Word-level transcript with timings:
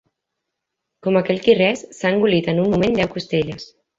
Com 1.07 1.19
aquell 1.19 1.41
qui 1.43 1.55
res, 1.59 1.85
s'ha 1.99 2.13
engolit 2.15 2.51
en 2.55 2.65
un 2.65 2.73
moment 2.75 2.99
deu 3.01 3.13
costelles. 3.15 3.71